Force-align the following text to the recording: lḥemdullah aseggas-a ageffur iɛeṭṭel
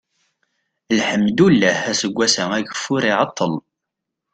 lḥemdullah 0.97 1.79
aseggas-a 1.91 2.45
ageffur 2.57 3.03
iɛeṭṭel 3.11 3.53